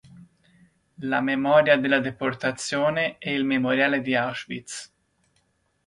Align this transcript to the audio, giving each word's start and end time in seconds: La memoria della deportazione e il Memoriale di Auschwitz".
La 1.01 1.21
memoria 1.21 1.77
della 1.77 1.99
deportazione 1.99 3.19
e 3.19 3.35
il 3.35 3.43
Memoriale 3.43 4.01
di 4.01 4.15
Auschwitz". 4.15 4.91